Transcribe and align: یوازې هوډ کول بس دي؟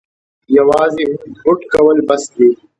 یوازې 0.57 1.05
هوډ 1.41 1.59
کول 1.73 1.97
بس 2.07 2.23
دي؟ 2.35 2.49